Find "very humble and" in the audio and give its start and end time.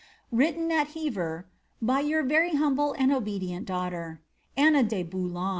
2.23-3.11